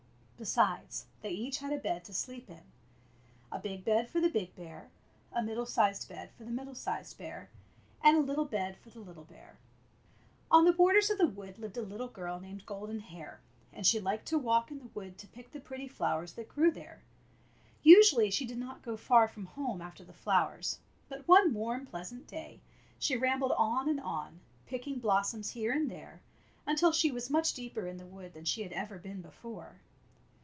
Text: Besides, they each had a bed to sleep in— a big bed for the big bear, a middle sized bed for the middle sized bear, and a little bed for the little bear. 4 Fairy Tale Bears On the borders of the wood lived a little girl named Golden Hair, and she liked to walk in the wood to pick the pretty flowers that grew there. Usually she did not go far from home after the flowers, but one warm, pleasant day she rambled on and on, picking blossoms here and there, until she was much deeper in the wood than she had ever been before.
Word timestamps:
Besides, 0.41 1.05
they 1.21 1.29
each 1.29 1.59
had 1.59 1.71
a 1.71 1.77
bed 1.77 2.03
to 2.05 2.15
sleep 2.15 2.49
in— 2.49 2.63
a 3.51 3.59
big 3.59 3.85
bed 3.85 4.09
for 4.09 4.19
the 4.19 4.27
big 4.27 4.55
bear, 4.55 4.89
a 5.31 5.43
middle 5.43 5.67
sized 5.67 6.09
bed 6.09 6.31
for 6.35 6.43
the 6.45 6.49
middle 6.49 6.73
sized 6.73 7.15
bear, 7.19 7.51
and 8.03 8.17
a 8.17 8.21
little 8.21 8.45
bed 8.45 8.75
for 8.75 8.89
the 8.89 9.01
little 9.01 9.23
bear. 9.25 9.49
4 9.49 9.53
Fairy 9.53 9.53
Tale 9.53 10.17
Bears 10.17 10.47
On 10.57 10.65
the 10.65 10.73
borders 10.73 11.09
of 11.11 11.17
the 11.19 11.27
wood 11.27 11.59
lived 11.59 11.77
a 11.77 11.83
little 11.83 12.07
girl 12.07 12.39
named 12.39 12.65
Golden 12.65 13.01
Hair, 13.01 13.39
and 13.71 13.85
she 13.85 13.99
liked 13.99 14.25
to 14.29 14.39
walk 14.39 14.71
in 14.71 14.79
the 14.79 14.87
wood 14.95 15.19
to 15.19 15.27
pick 15.27 15.51
the 15.51 15.59
pretty 15.59 15.87
flowers 15.87 16.33
that 16.33 16.49
grew 16.49 16.71
there. 16.71 17.03
Usually 17.83 18.31
she 18.31 18.45
did 18.47 18.57
not 18.57 18.81
go 18.81 18.97
far 18.97 19.27
from 19.27 19.45
home 19.45 19.79
after 19.79 20.03
the 20.03 20.11
flowers, 20.11 20.79
but 21.07 21.27
one 21.27 21.53
warm, 21.53 21.85
pleasant 21.85 22.25
day 22.25 22.61
she 22.97 23.15
rambled 23.15 23.51
on 23.51 23.87
and 23.87 23.99
on, 23.99 24.39
picking 24.65 24.97
blossoms 24.97 25.51
here 25.51 25.71
and 25.71 25.91
there, 25.91 26.19
until 26.65 26.91
she 26.91 27.11
was 27.11 27.29
much 27.29 27.53
deeper 27.53 27.85
in 27.85 27.97
the 27.97 28.07
wood 28.07 28.33
than 28.33 28.45
she 28.45 28.63
had 28.63 28.73
ever 28.73 28.97
been 28.97 29.21
before. 29.21 29.75